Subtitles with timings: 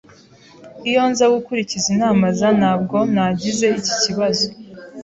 [0.89, 4.45] Iyo nza gukurikiza inama za, ntabwo nagize iki kibazo.